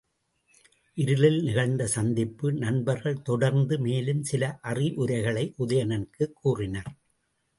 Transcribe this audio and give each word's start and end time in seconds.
இருளில் 0.93 1.43
நிகழ்ந்த 1.43 1.87
சந்திப்பு 1.87 2.53
நண்பர்கள் 2.53 3.21
தொடர்ந்து 3.21 3.79
மேலும் 3.79 4.23
சில 4.23 4.59
அறிவுரைகளை 4.61 5.53
உதயணனுக்குக் 5.59 6.33
கூறினர். 6.33 6.91